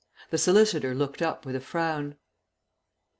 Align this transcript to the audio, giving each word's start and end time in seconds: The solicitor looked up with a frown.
The 0.31 0.39
solicitor 0.39 0.95
looked 0.95 1.21
up 1.21 1.45
with 1.45 1.55
a 1.55 1.59
frown. 1.59 2.15